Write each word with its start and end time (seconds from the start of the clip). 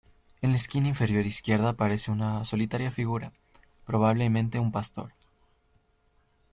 En 0.41 0.49
la 0.49 0.55
esquina 0.55 0.87
inferior 0.87 1.27
izquierda 1.27 1.69
aparece 1.69 2.09
una 2.09 2.43
solitaria 2.43 2.89
figura, 2.89 3.33
probablemente 3.85 4.57
un 4.59 4.71
pastor. 4.71 5.13